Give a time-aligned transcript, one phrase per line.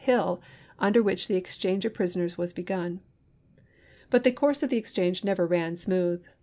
[0.03, 0.41] Hill,
[0.79, 3.01] under which the ex change of prisoners was begun.
[4.09, 6.23] But the course of exchange never ran smooth.